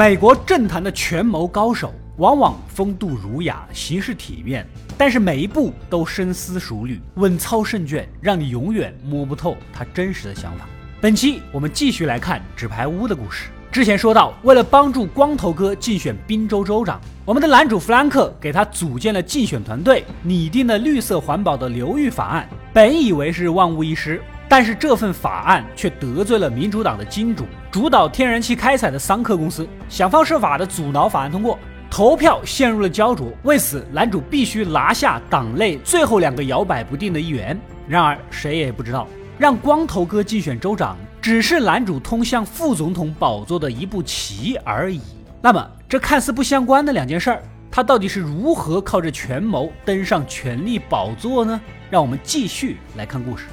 [0.00, 4.66] 美国政坛的权谋高手往往风度儒雅，行事体面，
[4.96, 10.66] 但是每一步都深思熟虑，稳操胜券，让你永远摸不透他真实的想法。
[11.02, 13.50] 本期我们继续来看《纸牌屋》的故事。
[13.70, 22.48] 之前说到，为了帮助光头哥竞选宾州州长，我们的男主弗兰克给他组建了竞选团队，拟定了绿色环保的流域法案。
[22.72, 24.22] 本以为是万无一失。
[24.50, 31.56] 但是这份法案却得罪了民主党的金主，主导天然气开采的桑科公司，想方设法的阻挠法案通过，
[31.88, 33.32] 投票陷入了焦灼。
[33.44, 37.56] 为此，男主必须拿下党内最后两个摇摆不定的议员。
[37.86, 39.06] 然而，谁也不知道，
[39.38, 45.00] 让光头哥竞选州长，只是男主通向副总统宝座的一步棋而已。
[45.40, 51.60] 那么，这看似不相关的两件事儿，他到底是如何靠着权谋登上权力宝座呢？
[51.88, 53.44] 让我们继续来看故事。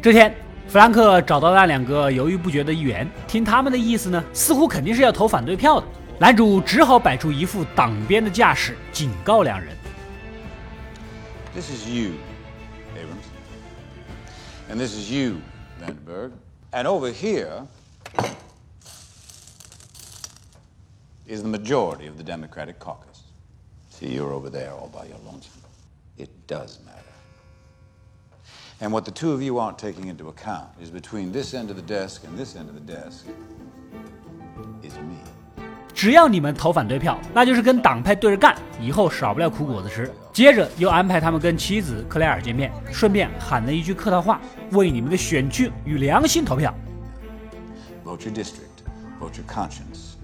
[0.00, 0.32] 这天，
[0.68, 5.86] 弗兰克找到那两个犹豫不决的议员，听他们的意思呢，似乎肯定是要投反对票的。
[6.20, 9.76] 男主只好摆出一副党鞭的架势，警告两人
[11.52, 12.12] ：“This is you,
[12.94, 13.26] Abrams,
[14.70, 15.38] and this is you,
[15.80, 16.30] Vandenberg,
[16.70, 17.66] and over here
[21.26, 23.22] is the majority of the Democratic caucus.
[23.90, 25.60] See, you're over there all by your lonesome.
[26.16, 27.07] It does matter.”
[28.80, 31.76] And what the two of you aren't taking into account is between this end of
[31.76, 33.24] the desk and this end of the desk
[34.82, 35.18] is me.
[35.92, 40.08] 只要你们投反对票，那就是跟党派对着干，以后少不了苦果子吃。
[40.32, 44.40] 接着又安排他们跟妻子克莱尔见面，顺便喊了一句客套话：
[44.70, 46.72] 为你们的选区与良心投票。
[48.04, 48.84] Vote your district,
[49.20, 50.14] vote your conscience.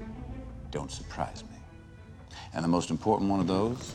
[0.70, 1.58] Don't surprise me.
[2.55, 3.94] And the most important one of those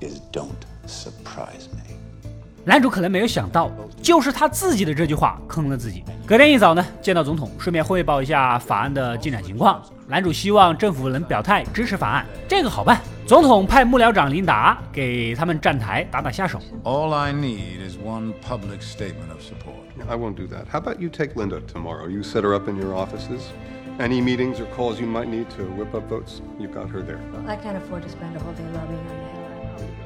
[0.00, 0.69] is don't。
[2.62, 3.70] 男主可能没有想到，
[4.02, 6.04] 就是他自己的这句话坑了自己。
[6.26, 9.82] 隔天一早呢，见到总统，顺便汇报一下法案的进展情况。
[10.06, 13.00] 男主希望政府能表态支持法案，这个好办。
[13.26, 16.60] 总统派幕僚长琳达给他们站台打打下手。
[16.84, 19.80] All I need is one public statement of support.
[20.08, 20.66] I won't do that.
[20.70, 22.08] How about you take Linda tomorrow?
[22.08, 23.40] You set her up in your offices.
[23.98, 27.20] Any meetings or calls you might need to whip up votes, you've got her there.
[27.46, 29.29] I can't afford to spend a whole day lobbying on that.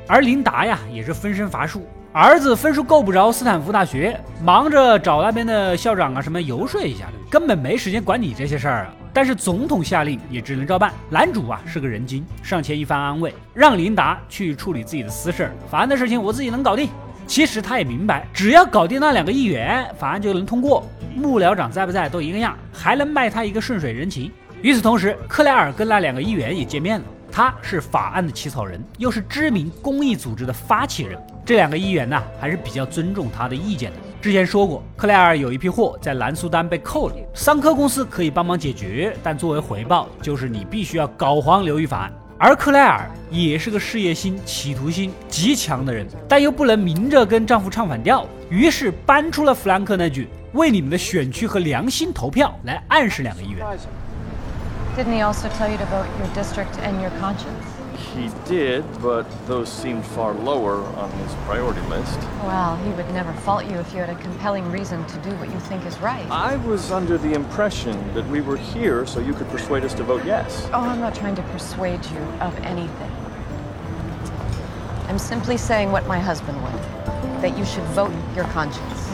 [0.06, 1.86] 而琳达呀，也是分身乏术。
[2.12, 8.94] 儿子分数够不着斯坦福大学，忙着找那边的校长啊什么游说一下，根本没时间管你这些事儿啊。
[9.12, 10.92] 但是总统下令，也只能照办。
[11.08, 16.88] 男主啊是个人精，上前一番安慰，让琳达去处理自己的私事儿，法案的事情我自己能搞定。
[17.26, 20.84] 其实他也明白，只要搞定那两个议员，法案就能通过。
[21.16, 24.30] 幕僚长在不在都一个样，还能卖他一个顺水人情。
[24.62, 27.04] 与此同时，克莱尔跟那两个议员也见面了。
[27.36, 31.20] 他是法案的起草人，又是知名公益组织的发起人。
[31.44, 33.96] 这两个议员呢，还是比较尊重他的意见的。
[34.22, 42.12] 之前说过，克莱尔有一批货在南苏丹被扣了，桑科公司可以帮忙解决，但作为回报，就是你必须要搞黄流域法案。
[42.38, 53.66] 而克莱尔也是个事业心、企图心极强的人，但又不能明着跟丈夫唱反调，于是搬出了弗兰克那句“为你们的选区和良心投票”来暗示两个议员。
[54.95, 57.65] Didn't he also tell you to vote your district and your conscience?
[58.13, 62.19] He did, but those seemed far lower on his priority list.
[62.43, 65.49] Well, he would never fault you if you had a compelling reason to do what
[65.49, 66.25] you think is right.
[66.31, 70.03] I was under the impression that we were here so you could persuade us to
[70.03, 70.67] vote yes.
[70.73, 73.11] Oh, I'm not trying to persuade you of anything.
[75.07, 76.81] I'm simply saying what my husband would
[77.41, 79.09] that you should vote your conscience.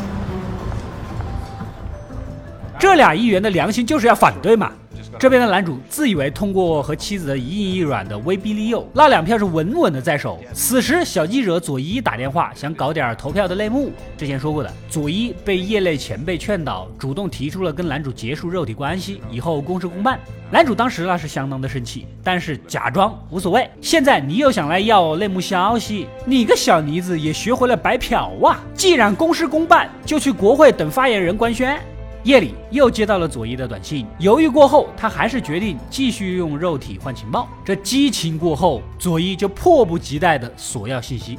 [2.77, 4.71] 这俩议员的良心就是要反对嘛。
[5.20, 10.38] 这边的男主自以为通过和妻子的一硬一软的威逼利诱，那两票是稳稳的在手。
[10.54, 13.92] 此时，小记者佐伊打电话，想搞点投票的内幕。
[14.16, 20.18] 之前说过的，佐伊被业内前辈劝导，主动提出了跟男主结束肉体关系，以后公事公办。
[20.50, 23.68] 男主当时那是相当的生气，但是假装无所谓。
[23.82, 28.58] 现在你又想来要内幕消息，你个小妮子也学会了白嫖啊！
[28.72, 31.78] 既然公事公办，就去国会等发言人官宣。
[32.24, 37.48] 夜里又接到了佐伊的短信，犹豫过后，他还是决定继续用肉体换情报。
[37.64, 41.38] 这激情过后，佐伊就迫不及待地索要信息。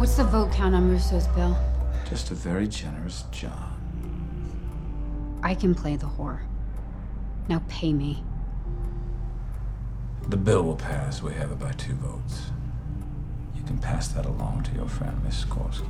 [0.00, 1.54] What's the vote count on Russo's bill?
[2.10, 3.50] Just a very generous John.
[5.40, 6.38] I can play the whore.
[7.48, 8.24] Now pay me.
[10.28, 11.22] The bill will pass.
[11.22, 12.50] We have it by two votes.
[13.54, 15.84] You can pass that along to your friend Miss Skorsky.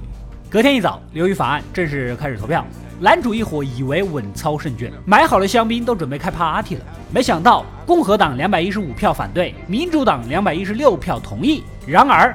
[0.54, 2.64] 隔天一早，流域法案正式开始投票。
[3.00, 6.80] 男主一伙以为稳操胜券，买好了香槟，都准备开 party 了。
[7.12, 11.64] 没想到，共和党两百一十五票反对，民主党两百一十六票同意。
[11.88, 12.32] 然而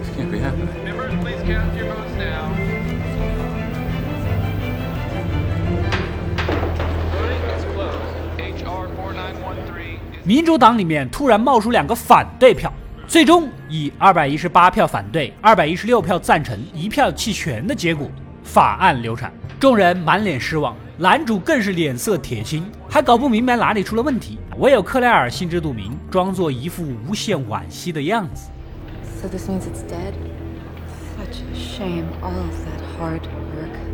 [0.00, 0.66] ，This can't be happening.
[0.86, 2.48] Members, please cast your votes now.
[7.12, 8.14] Voting is closed.
[8.38, 8.88] H.R.
[8.96, 12.72] 4913 is 民主党里面突然冒出两个反对票，
[13.06, 18.10] 最终以二百一十八票反对、二百一十六票赞成、一票弃权的结果，
[18.42, 19.32] 法案流产。
[19.60, 24.38] 众人满脸失望，男主更是脸色铁青，还搞不明白哪里出了问题。
[24.58, 28.50] 唯有克莱尔心知肚明，装作一副无限惋惜的样子。
[29.20, 30.14] So this means it's dead?
[31.16, 32.06] Such a shame.
[32.20, 33.22] All of that hard
[33.54, 33.93] work.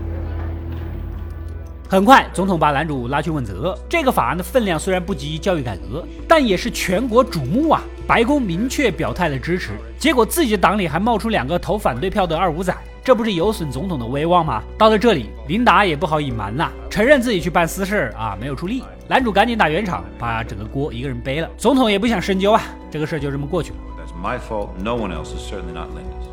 [1.90, 3.76] 很快，总统把男主拉去问责。
[3.88, 7.82] 这个法案的分量虽然不及教育改革，但也是全国瞩目啊！
[8.06, 12.72] 白宫明确表态了支持，结果自己的党里还冒出两个投反对票的二五仔，
[13.02, 14.62] 这不是有损总统的威望吗？
[14.78, 18.84] 到了这里，琳达也不好隐瞒呐，承认自己去办私事啊，没有出力。
[19.08, 21.50] 男主赶紧打圆场，把整个锅一个人背了。
[21.56, 23.76] 总统也不想深究啊，这个事儿就这么过去了。
[23.98, 24.68] That's my fault.
[24.80, 26.28] No one else is certainly not Linda's.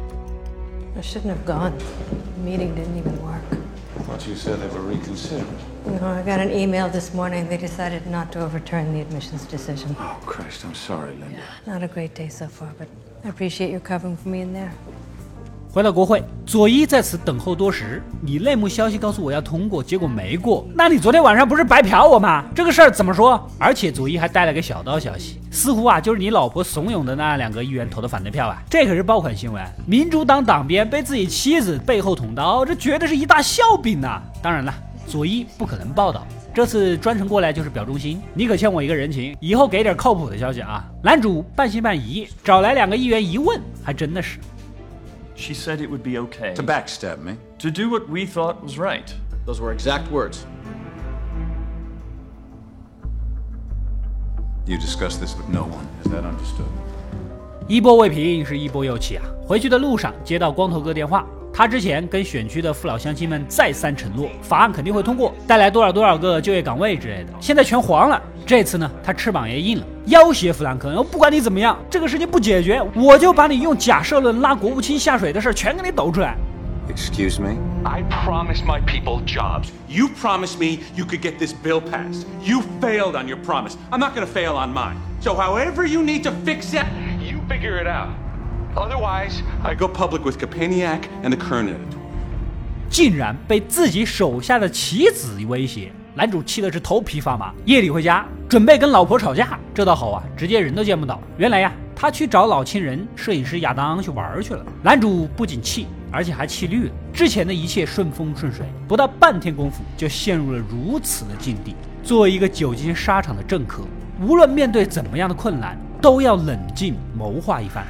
[0.95, 1.71] I shouldn't have gone.
[1.71, 3.57] The meeting didn't even work.
[4.07, 5.57] Thought you said they were reconsidering.
[5.85, 7.49] Know, I got an email this morning.
[7.49, 9.97] They decided not to overturn the admissions decision.
[9.99, 11.41] Oh, Christ, I'm sorry, Linda.
[11.65, 12.87] Not a great day so far, but
[13.25, 14.73] I appreciate your covering for me in there.
[15.77, 18.01] 回到国会，佐伊在此等候多时。
[18.19, 20.67] 你内幕消息告诉我要通过，结果没过。
[20.73, 22.43] 那你昨天晚上不是白嫖我吗？
[22.55, 23.47] 这个事儿怎么说？
[23.59, 28.59] 而且佐伊还带了个小道消息，似乎啊就是你老婆怂恿的那两个议员投的反对票啊。
[28.67, 34.73] 这可是爆款新闻，民主党党鞭被自己妻子背后捅刀，这绝对是一大笑柄呐、当然了，
[35.05, 36.25] 佐伊不可能报道。
[36.55, 40.83] 这次专程过来就是表忠心，你可欠我一个人情，以后给点靠谱的消息啊！
[41.03, 44.39] 男主半信半疑，找来两个议员一问，还真的是。
[45.36, 47.36] She said it would be okay To backstab me.
[47.58, 49.12] to do what we thought was right.
[49.46, 50.46] Those were exact words.
[54.66, 55.86] You discussed this with no one.
[56.04, 56.66] Is that understood?
[57.68, 59.24] 一波未平是一波又起啊！
[59.46, 61.26] 回去的路上接到光头哥电话，
[61.57, 68.21] 他之前跟选区的父老乡亲们再三承诺，法案肯定会通过，带来多少多少个就业岗位之类的，现在全黄了。
[68.45, 76.37] 这次呢，他翅膀也硬了，要挟弗兰克，我不管你怎么样，这个事情不解决，我就把你用假社论拉国务卿下水的事儿全给你抖出来。
[76.89, 77.55] Excuse me?
[77.83, 79.69] I promised my people jobs.
[79.89, 82.27] You promised me you could get this bill passed.
[82.43, 83.73] You failed on your promise.
[83.89, 84.97] I'm not going to fail on mine.
[85.21, 86.85] So, however you need to fix it,
[87.19, 88.09] you figure it out.
[88.77, 91.97] Otherwise, I go public with Kapaniak and the current editor.
[92.91, 97.51] 竟然被自己手下的棋子威胁，男主气的是头皮发麻。
[97.65, 101.19] 夜里回家，准备跟老婆吵架，这倒好啊，直接人都见不到。
[101.39, 104.63] 原来呀，他去找老情人摄影师亚当去玩去了。
[104.83, 106.91] 男主不仅气，而且还气绿了。
[107.11, 111.75] 之前的一切顺风顺水，不到半天功夫就陷入了如此的境地。
[112.03, 113.81] 作为一个久经沙场的政客，
[114.21, 117.83] 无论面对怎么样的困难，都要冷静谋划一番。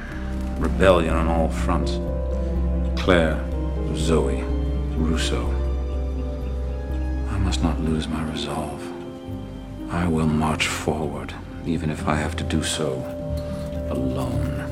[0.60, 2.00] Rebellion on all fronts.
[2.96, 3.38] Claire,
[3.94, 4.42] Zoe,
[4.96, 5.48] Russo.
[7.32, 8.80] I must not lose my resolve.
[9.90, 11.32] I will march forward,
[11.64, 13.02] even if I have to do so
[13.90, 14.66] alone.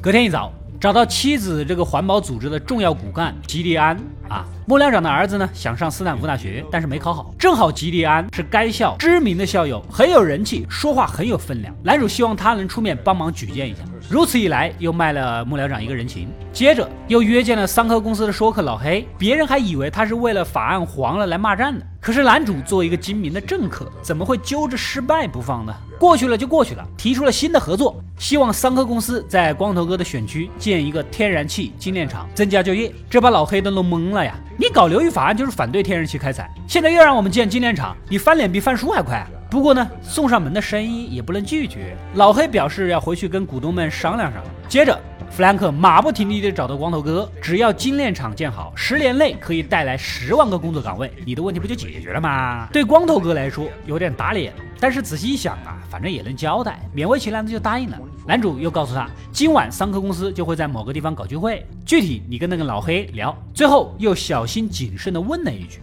[0.00, 3.96] 隔天一早，找到妻子这个环保组织的重要骨干吉利安
[4.28, 11.74] 啊，幕僚长的儿子呢想上斯坦福大学，但是没考好，正好吉利安是该校知名的校友，很有人气，说话很有分量。
[11.82, 13.78] 男主希望他能出面帮忙举荐一下，
[14.10, 21.84] 如此一来又卖了幕僚长一个人情，接着又约见了桑科公司的说客老黑，别人还以为他是为了法案黄了来骂战的。
[22.00, 25.74] 可是男主作为一个精明的政客，怎么会揪着失败不放呢？
[25.98, 32.90] 过去了就过去了，提出了新的合作，希望桑科公司在光头哥的选区建一个天然气精炼厂，增加就业。
[33.10, 34.34] 这把老黑都弄懵了呀！
[34.56, 39.28] 你搞流域法案就是反对天然气开采，现在又让我们建精炼厂，你翻脸比翻书还快啊！
[39.50, 41.96] 不过呢，送上门的生意也不能拒绝。
[42.14, 44.54] 老黑表示要回去跟股东们商量商量。
[44.68, 44.98] 接着，
[45.30, 52.68] 弗兰克马不停蹄地找到光头哥，只要精炼厂建好，十年内可以带来十万个工作岗位，你的问题不就解决了吗？
[52.70, 57.98] 对光头哥来说有点打脸，但是仔细一想啊，反正也能交代，勉为其难的就答应了。
[58.26, 63.34] 男主又告诉他，今晚桑科公司就会在某个地方搞聚会，具体你跟那个老黑聊。
[63.54, 65.80] 最后又小心谨慎地问了一句。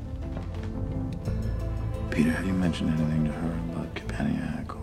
[2.16, 4.80] Peter, have you mentioned anything to her about Capaniac or...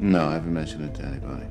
[0.00, 1.46] No, I haven't mentioned it to anybody.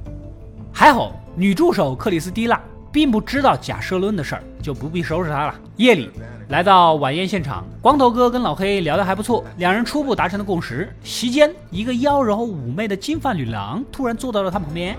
[0.74, 5.55] 还好，女助手克里斯蒂娜并不知道假社论的事儿，就不必收拾她了。
[5.77, 6.12] 夜里
[6.50, 10.93] 来到晚宴现场，光头哥跟老黑聊得还不错，两人初步达成了共识。
[11.01, 14.98] 席间，一个妖娆妩媚的金发女郎突然坐到了他旁边。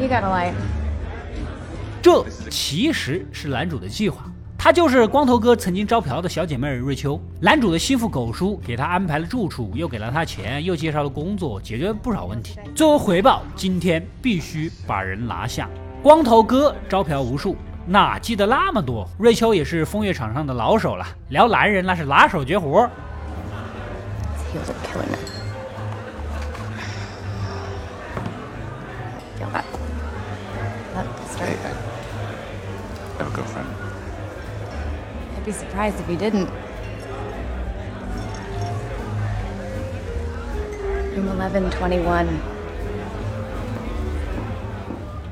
[0.00, 0.54] You got a light.
[2.02, 4.24] 这其实是男主的计划。
[4.62, 7.20] 她就是光头哥曾经招嫖的小姐妹瑞秋。
[7.40, 12.60] 男主的心腹狗叔给她安排了住处，又给了她钱，又介绍了工作，解决了不少问题。
[12.72, 15.68] 作为回报，今天必须把人拿下。
[16.00, 19.04] 光头哥招嫖无数，哪记得那么多？
[19.18, 22.88] 瑞秋也是风月场上的老手了，撩男人那是拿手绝活。
[35.42, 36.46] I'd be surprised if you didn't.
[41.16, 42.26] Room 1121.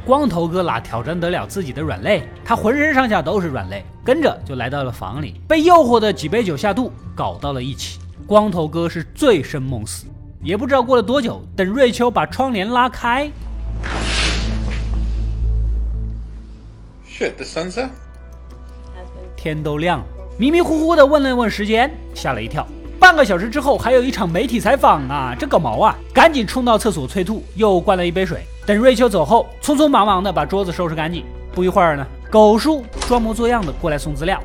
[0.04, 2.24] 光头哥哪挑战得了自己的软肋？
[2.44, 8.00] 他浑身上下都是软肋，跟着就来到了房里，被诱惑的几杯酒下肚，搞到了一起。
[8.26, 10.06] 光头哥是醉生梦死，
[10.42, 13.30] 也不知道过了多久，等瑞秋把窗帘拉开
[17.06, 17.92] ，Shit, the sun's up?
[19.40, 20.04] 天都亮了。
[20.36, 22.66] 迷迷糊糊的问了问时间，吓了一跳。
[22.98, 25.96] 半个小时之后还有一场媒体采访啊，这搞毛啊！
[26.12, 28.42] 赶紧冲到厕所催吐，又灌了一杯水。
[28.66, 31.24] 等瑞秋走后，匆匆忙忙的把桌子收拾干净。
[31.54, 34.38] 不一会儿呢，狗叔装模作样的过来送资料。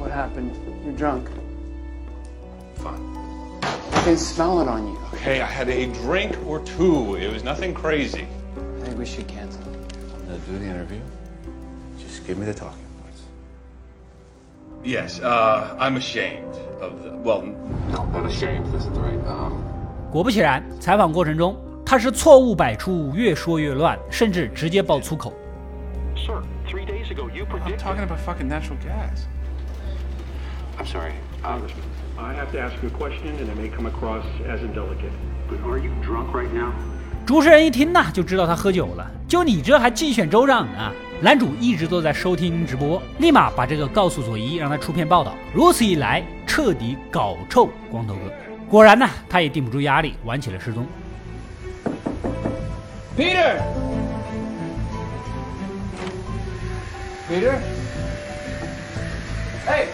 [0.00, 0.52] What happened?
[0.86, 1.26] You're drunk.
[2.82, 3.00] Fine.
[3.92, 4.96] I can smell it on you.
[5.14, 7.16] Okay, I had a drink or two.
[7.16, 8.24] It was nothing crazy.
[8.56, 9.60] I think we should cancel.
[10.26, 11.00] Now do the interview.
[11.98, 12.83] Just give me the talking points.
[14.84, 17.10] Yes, uh, I'm ashamed of the.
[17.24, 17.42] Well,
[17.90, 18.66] No, not ashamed.
[18.70, 19.18] This isn't right.
[19.26, 19.62] Um,
[20.12, 25.32] 果不其然，采访过程中他是错误百出，越说越乱，甚至直接爆粗口。
[26.14, 27.78] sir, three days ago you I'm predicted.
[27.78, 29.24] talking about fucking natural gas.
[30.78, 31.12] I'm sorry,
[31.42, 31.84] Congressman.
[32.18, 35.12] I have to ask you a question, and it may come across as indelicate.
[35.48, 36.72] But are you drunk right now?
[37.24, 39.10] 主持人一听呐，就知道他喝酒了。
[39.26, 40.92] 就你这还竞选州长呢？
[41.24, 45.34] 男主一直都在收听直播，立马把这个告诉佐伊，让他出片报道。
[45.54, 48.20] 如此一来，彻底搞臭光头哥。
[48.68, 50.86] 果然呢，他也顶不住压力，玩起了失踪。
[53.16, 53.56] Peter!
[57.26, 57.54] Peter?
[59.66, 59.86] 哎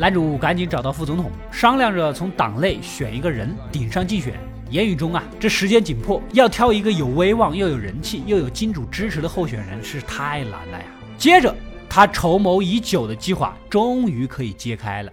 [0.00, 4.38] 男主赶紧找到副总统，商量着从党内选一个人顶上竞选。
[4.70, 10.84] 言语中啊，这时间紧迫，要挑一个有威望、又有人气、又有金主支持的候选人是太难了呀。
[11.16, 11.52] 接着，
[11.90, 15.10] 他筹谋已久的计划终于可以揭开了。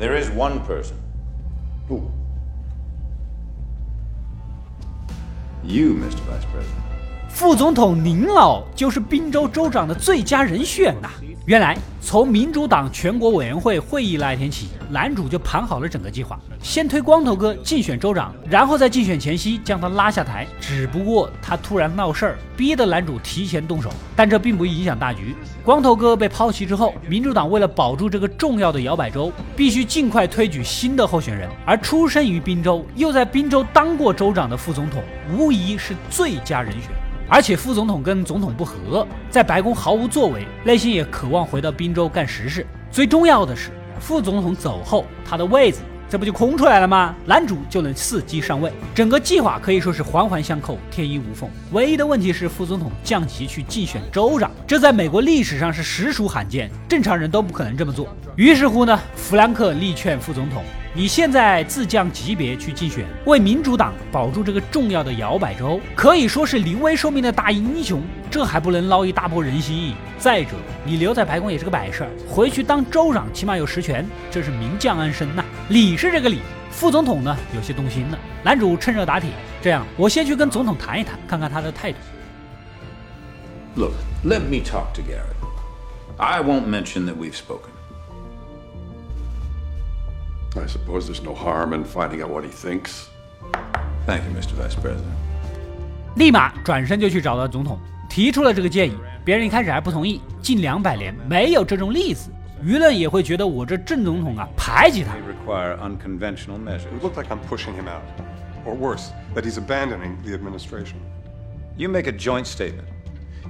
[0.00, 0.96] There is one person.
[1.88, 2.10] Who?
[5.62, 6.18] You, Mr.
[6.26, 6.89] Vice President.
[7.32, 11.08] 副总统您老就是宾州州长的最佳人选呐、
[11.46, 20.46] 原来从民主党全国委员会会议那一天起，男主就盘好了整个计划，先推光头哥竞选州长，然后在竞选前夕将他拉下台。
[20.60, 25.34] 只不过他突然闹事儿，逼得男主提前动手，但这并不影响大局。
[25.64, 31.48] 光头哥被抛弃之后，民主党为了保住这个重要的摇摆州，必须尽快推举新的候选人。
[31.64, 35.02] 而出身于宾州，又在宾州当过州长的副总统，
[35.34, 36.90] 无疑是最佳人选。
[37.30, 42.66] 而且副总统跟总统不和，在白宫毫无作为，内心也渴望回到宾州干实事。
[42.90, 43.70] 最重要的是，
[44.00, 47.14] 副总统走后，他的位子这不就空出来了吗？
[47.24, 48.72] 男主就能伺机上位。
[48.92, 51.48] 整个计划可以说是环环相扣，天衣无缝。
[51.70, 58.08] 唯一的问题是，副总统降级去竞选州长，这在美国历史上是实属罕见，正常人都不可能这么做。
[58.34, 60.64] 于是乎呢，弗兰克力劝副总统。
[60.92, 69.94] 你现在自降级别去竞选，为民主党保住这个重要的摇摆州，可以说是临危受命的大英雄，这还不能捞一大波人心？
[70.18, 70.50] 再者，
[70.84, 76.40] 你留在白宫也是个摆设，回去当州长起码有实权，这是明降安身呐、理是这个理，
[76.72, 78.18] 副总统呢有些动心了。
[78.42, 79.30] 男主趁热打铁，
[79.62, 81.98] 这样我先去跟总统谈一谈，看看他的态度。
[83.76, 83.92] Look,
[84.24, 85.36] let me talk to Garrett.
[86.16, 87.70] I won't mention that we've spoken.
[90.56, 93.04] I suppose there's no harm in finding out what he thinks.
[94.08, 94.56] Thank you, Mr.
[94.60, 95.14] Vice President.
[96.16, 98.96] 立马转身就去找到总统，提出了这个建议。
[99.24, 102.28] 别人一开始还不同意，近两百年没有这种例子，
[102.60, 105.14] 舆论也会觉得我这正总统啊排挤他。
[105.50, 106.92] Require unconventional measures.
[106.92, 108.04] It looked like I'm pushing him out.
[108.64, 111.00] Or worse, that he's abandoning the administration.
[111.76, 112.86] You make a joint statement.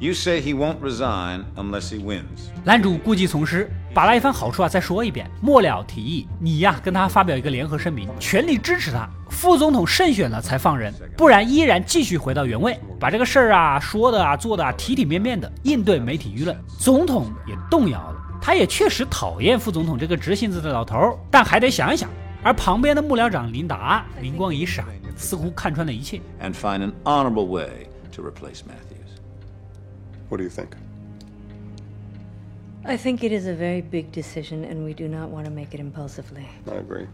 [0.00, 2.48] You say he won't resign unless he wins.
[2.64, 5.30] 男主故技重施，把那一番好处啊再说一遍。
[5.42, 9.06] 末了提议你呀跟他发表一个联合声明，全力支持他。
[9.28, 12.80] 副总统胜选了才放人，不然依然继续回到原位。
[12.98, 16.58] 把这个事儿啊说的啊做的啊体体面面的应对媒体舆论。
[16.78, 22.09] 总统也动摇了，他也确实讨厌副总统这个直性子的老头儿，但还得想一想。
[22.43, 26.21] 而旁边的幕僚长琳达灵光一闪， 似乎看穿了一切。
[26.41, 29.19] and find an honorable way to replace Matthews.
[30.29, 30.69] What do you think?
[32.83, 35.73] I think it is a very big decision, and we do not want to make
[35.73, 36.45] it impulsively.
[36.67, 37.07] I agree.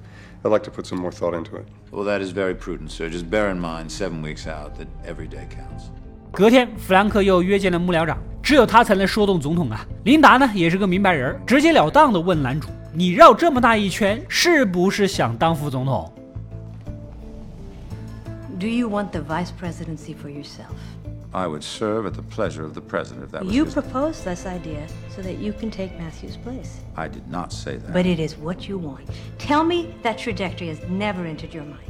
[0.44, 1.66] I'd like to put some more thought into it.
[1.92, 3.08] Well, that is very prudent, sir.
[3.08, 5.90] Just bear in mind, seven weeks out, that every day counts.
[6.37, 9.87] 隔天，弗兰克又约见了幕僚长，只有他才能说动总统啊。
[10.05, 16.13] 琳达呢，也是个明白人，直截了当的问男主：“你绕这么大一圈，是不是想当副总统
[18.61, 20.77] Do you want the vice presidency for yourself?
[21.31, 23.73] I would serve at the pleasure of the president if that was You his...
[23.73, 26.83] proposed this idea so that you can take Matthew's place.
[26.97, 27.95] I did not say that.
[27.95, 29.07] But it is what you want.
[29.39, 31.81] Tell me that trajectory has never entered your mind.？”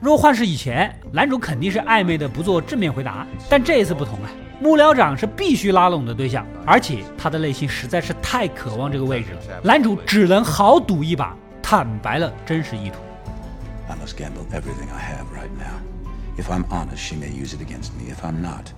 [0.00, 12.96] 若换是以前，男主肯定是暧昧的不做正面回答，但这一次不同啊，幕僚长是必须拉拢的对象，而且他的内心实在是太渴望这个位置了，男主只能豪赌一把，坦白了真实意图。
[13.90, 15.76] I must gamble everything I have right now.
[16.38, 18.10] If I'm honest, she may use it against me.
[18.10, 18.72] If I'm not,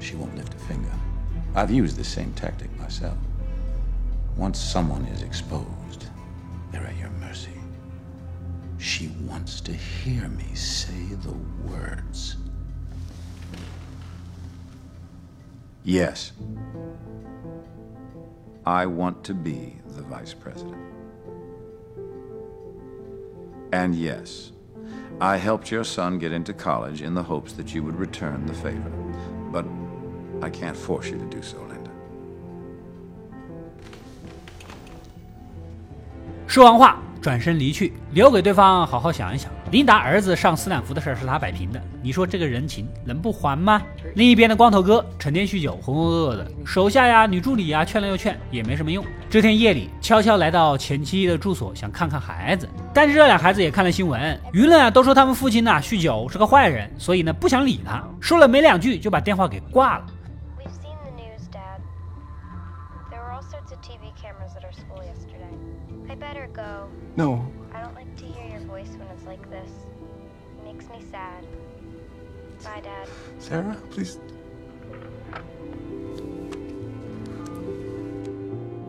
[0.00, 0.92] she won't lift a finger.
[1.54, 3.16] I've used this same tactic myself.
[4.36, 6.10] Once someone is exposed,
[6.70, 7.55] they're at your mercy.
[8.77, 11.33] She wants to hear me say the
[11.69, 12.37] words.
[15.83, 16.31] Yes.
[18.65, 20.77] I want to be the vice president.
[23.71, 24.51] And yes,
[25.19, 28.53] I helped your son get into college in the hopes that you would return the
[28.53, 28.89] favor.
[29.51, 29.65] But
[30.41, 31.91] I can't force you to do so, Linda.
[36.47, 39.50] 说完话， 转身离去，留给对方好好想一想。
[39.72, 43.82] 琳达儿子上斯坦福的事儿是他摆平的，你说这个人情能不还吗？
[44.14, 49.04] 另一边的光头哥成天酗酒，浑浑噩噩的，手下呀、女助理呀劝了又劝，也没什么用。
[49.28, 60.06] 这天夜里，悄悄来到前妻的住所，想看看孩子，但是这俩孩子也看了新闻，舆论啊都说他们父亲呐、酗酒是个坏人，所以呢不想理他，说了没两句就把电话给挂了。
[66.56, 66.88] Go.
[67.14, 67.46] No.
[67.72, 69.70] I don't like to hear your voice when it's like this.
[70.58, 71.44] It makes me sad.
[72.64, 73.08] Bye, Dad.
[73.38, 74.18] Sarah, please.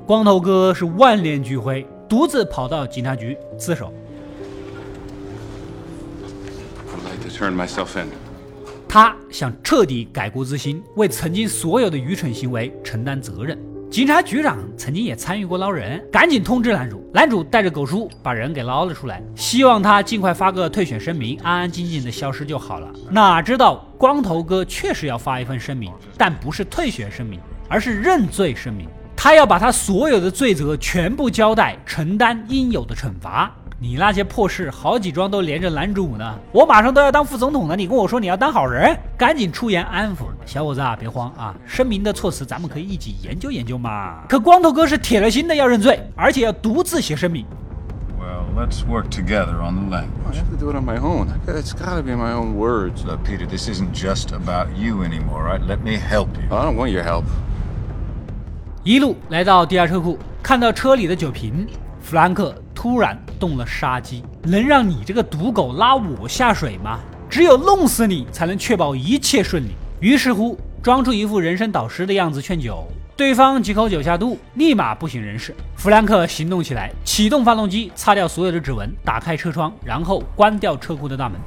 [0.05, 3.93] 光头哥是万念俱灰，独自跑到警察局自首。
[6.87, 8.07] I'd like to turn myself in.
[8.87, 13.59] 他想彻底改过自新，为曾经所有的愚蠢行为承担责任。
[13.89, 22.91] 警察局长曾经也参与过捞人，赶紧通知男主，男主带着狗叔把人给捞了出来，希望他尽快发个退选声明，安安静静的消失就好了。
[23.09, 28.89] 哪知道光头哥确实要发一份声明，但不是退选声明，而是认罪声明。
[29.15, 33.51] 他要把他所有的罪责全部交代，承担应有的惩罚。
[33.79, 44.23] 你那些破事，好几桩都连着男主呢，我马上都要当副总统了，你跟我说你要当好人，赶紧出言安抚小伙子啊，别慌啊，声明的措辞咱们可以一起研究研究嘛。
[44.27, 47.45] 可光头哥是铁了心的要认罪，而且要独自写声明。
[48.19, 50.37] Well, let's work together on the I language.
[50.37, 51.27] have to do it on my own.
[51.45, 53.05] It's got to be my own words.
[53.05, 55.61] Look, Peter, this isn't just about you anymore, right?
[55.61, 56.47] Let me help you.
[56.49, 57.25] I don't want your help.
[58.83, 61.67] 一路来到地下车库，看到车里的酒瓶，
[62.01, 64.23] 弗兰克突然动了杀机。
[64.43, 66.99] 能让你这个赌狗拉我下水吗？
[67.29, 69.69] 只有弄死你，才能确保一切顺利。
[69.99, 75.53] 于是乎，装出一副人生导师的样子劝酒，对方几口酒下肚，立马不省人事。
[75.75, 81.39] 弗兰克行动起来，启动发动机，擦掉所有的指纹，打开车窗，然后关掉车库的大门。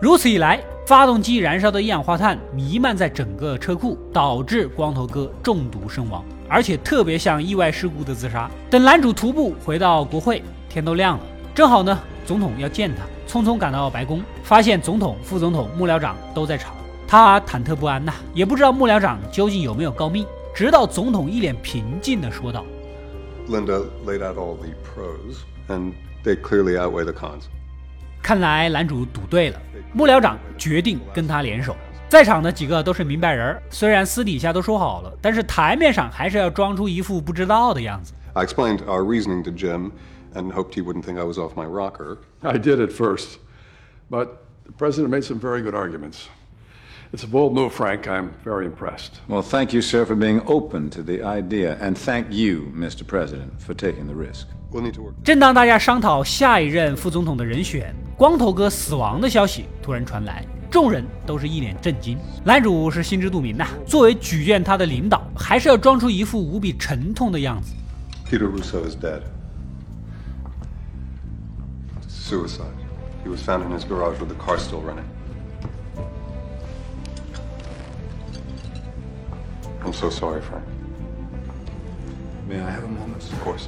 [0.00, 8.50] 如此一来，发动机燃烧的一氧化碳弥漫在整个车库，导致光头哥中毒身亡，而且特别像意外事故的自杀。
[8.70, 16.74] 等男主徒步回到国会，天都亮了，正好呢，总统要见他，匆匆赶到白宫，发现总统、副总统、幕僚长都在场，
[17.06, 20.26] 他忐忑不安呐，也不知道幕僚长究竟有没有告密。
[20.54, 22.64] 直到总统一脸平静地说道
[23.50, 25.92] Linda laid out all the pros, and
[26.24, 27.42] they clearly outweigh the cons.：“
[28.22, 29.60] 看来男主赌对了。”
[29.92, 31.76] 幕僚长决定跟他联手。
[32.08, 38.12] 在场的几个都是明白人儿，虽然私底下都说好了，但是台面上还是要装出一副不知道的样子。
[38.32, 39.92] I explained our reasoning to Jim
[40.34, 42.18] and hoped he wouldn't think I was off my rocker.
[42.42, 43.38] I did at first,
[44.08, 44.28] but
[44.64, 46.26] the president made some very good arguments.
[47.12, 48.06] It's a bold move, Frank.
[48.06, 49.20] I'm very impressed.
[49.26, 51.76] Well, thank you, sir, for being open to the idea.
[51.80, 53.04] And thank you, Mr.
[53.04, 54.46] President, for taking the risk.
[54.70, 55.14] We'll need to work.
[55.24, 62.16] 正当大家商讨下一任副总统的人选，光头哥死亡的消息突然传来，众人都是一脸震惊。
[62.44, 67.74] 男主是心知肚明呐、作为举荐他的领导，还是要装出一副无比沉痛的样子。
[68.30, 69.22] Peter Russo is dead.
[72.08, 72.66] Suicide.
[73.24, 75.02] He was found in his garage with the car still running.
[79.84, 80.64] I'm so sorry, Frank.
[82.48, 83.22] May I have a moment?
[83.32, 83.66] Of course.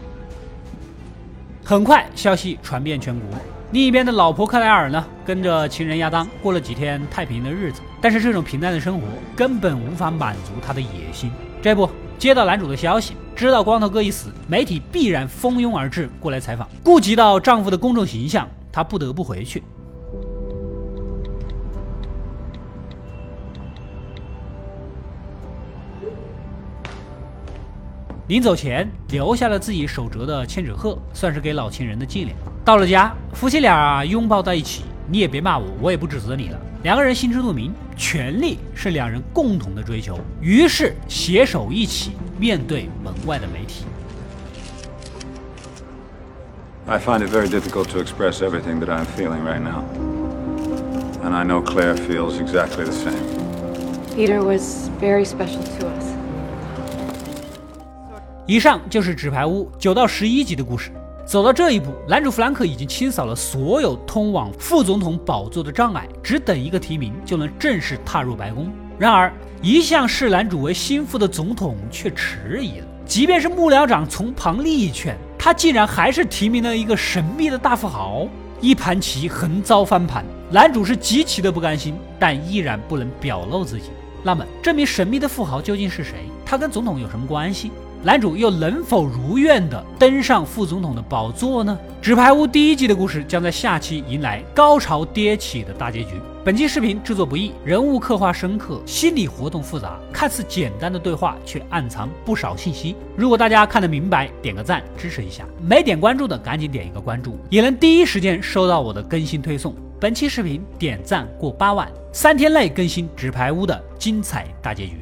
[1.64, 3.28] 很快，消息传遍全国。
[3.70, 11.30] 另一边的老婆克莱尔呢，跟着情人亚当过了几天太平的日子，但是这种平淡的生活根本无法满足她的野心。
[11.62, 16.68] 这不，接到男主的消息，知道光头哥一死，媒体必然蜂拥而至过来采访。
[16.82, 19.62] 顾及到丈夫的公众形象，她不得不回去。
[28.32, 32.34] 临走前留下了自己手折的千纸鹤，算是给老情人的纪念。
[32.64, 36.58] 到了家，夫妻俩拥抱在一起，你也别骂我，我也不指责你了。
[36.82, 43.84] 两个人心知肚明，权力是两人共同的追求，于是携手一起面对门外的媒体。
[46.86, 49.84] I find it very difficult to express everything that I'm feeling right now.
[51.22, 53.12] And I know Claire feels exactly the same.
[54.16, 56.11] Peter was very special to us.
[58.52, 60.90] 以上就是《纸牌屋》九到十一集的故事。
[61.24, 68.70] 走到这一步，男主弗兰克已经清扫了所有通往副总统宝座的障碍，只等一个提名就能正式踏入白宫。
[68.98, 72.86] 然而，一向视男主为心腹的总统却迟疑了。
[73.06, 78.28] 即便是幕僚长从旁力劝，他竟然还是提名了一个神秘的大富豪。
[78.60, 83.84] 一盘棋横遭翻盘，男主是极其的不甘心，但依然不能表露自己。
[84.22, 86.26] 那么，这名神秘的富豪究竟是谁？
[86.44, 87.72] 他跟总统有什么关系？
[88.04, 91.78] 男主又能否如愿的登上副总统的宝座呢？
[92.04, 96.20] 《纸牌屋》第一季的故事将在下期迎来高潮迭起的大结局。
[96.44, 102.96] 本期视频制作不易，人物刻画深刻，心理活动复杂，看似简单的对话却暗藏不少信息。
[103.16, 109.72] 如果大家看得明白，点个赞支持一下；没点关注的赶紧点一个关注，也能第一时间收到我的更新推送。
[110.00, 114.96] 本期视频点赞过八万，三天内更新《纸牌屋》的精彩大结局。